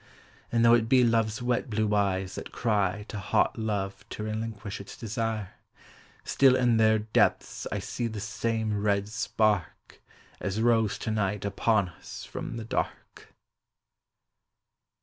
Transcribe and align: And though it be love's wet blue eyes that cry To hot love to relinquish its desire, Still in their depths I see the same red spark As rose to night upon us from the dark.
And 0.51 0.65
though 0.65 0.73
it 0.73 0.89
be 0.89 1.03
love's 1.03 1.43
wet 1.43 1.69
blue 1.69 1.93
eyes 1.93 2.33
that 2.33 2.51
cry 2.51 3.05
To 3.07 3.19
hot 3.19 3.59
love 3.59 4.03
to 4.09 4.23
relinquish 4.23 4.81
its 4.81 4.97
desire, 4.97 5.49
Still 6.23 6.55
in 6.55 6.77
their 6.77 6.97
depths 6.97 7.67
I 7.71 7.77
see 7.77 8.07
the 8.07 8.19
same 8.19 8.81
red 8.81 9.07
spark 9.09 10.01
As 10.39 10.59
rose 10.59 10.97
to 10.97 11.11
night 11.11 11.45
upon 11.45 11.89
us 11.89 12.25
from 12.25 12.57
the 12.57 12.65
dark. 12.65 13.27